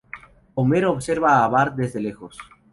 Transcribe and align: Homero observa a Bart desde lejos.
Homero 0.55 0.93
observa 0.93 1.43
a 1.45 1.47
Bart 1.47 1.75
desde 1.75 1.99
lejos. 1.99 2.35